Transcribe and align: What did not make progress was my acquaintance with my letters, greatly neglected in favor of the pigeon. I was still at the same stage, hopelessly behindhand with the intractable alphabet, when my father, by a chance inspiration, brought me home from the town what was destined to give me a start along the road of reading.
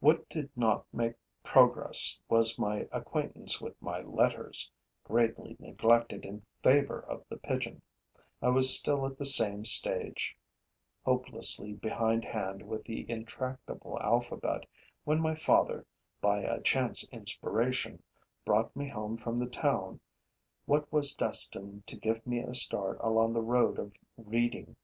What 0.00 0.28
did 0.28 0.50
not 0.56 0.84
make 0.92 1.14
progress 1.44 2.20
was 2.28 2.58
my 2.58 2.88
acquaintance 2.90 3.60
with 3.60 3.80
my 3.80 4.00
letters, 4.00 4.68
greatly 5.04 5.54
neglected 5.60 6.24
in 6.24 6.44
favor 6.64 6.98
of 7.02 7.24
the 7.28 7.36
pigeon. 7.36 7.80
I 8.42 8.48
was 8.48 8.76
still 8.76 9.06
at 9.06 9.16
the 9.16 9.24
same 9.24 9.64
stage, 9.64 10.36
hopelessly 11.04 11.72
behindhand 11.72 12.66
with 12.66 12.82
the 12.82 13.08
intractable 13.08 13.96
alphabet, 14.00 14.66
when 15.04 15.20
my 15.20 15.36
father, 15.36 15.86
by 16.20 16.40
a 16.40 16.60
chance 16.60 17.06
inspiration, 17.10 18.02
brought 18.44 18.74
me 18.74 18.88
home 18.88 19.16
from 19.16 19.36
the 19.36 19.46
town 19.46 20.00
what 20.66 20.92
was 20.92 21.14
destined 21.14 21.86
to 21.86 21.96
give 21.96 22.26
me 22.26 22.40
a 22.40 22.56
start 22.56 22.98
along 23.00 23.34
the 23.34 23.40
road 23.40 23.78
of 23.78 23.92
reading. 24.16 24.74